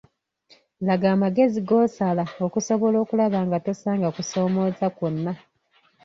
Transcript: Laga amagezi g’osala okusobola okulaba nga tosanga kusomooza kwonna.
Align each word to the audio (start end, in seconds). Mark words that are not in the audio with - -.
Laga 0.87 1.07
amagezi 1.15 1.59
g’osala 1.67 2.23
okusobola 2.45 2.97
okulaba 3.03 3.39
nga 3.47 3.57
tosanga 3.65 4.07
kusomooza 4.15 4.85
kwonna. 4.97 5.33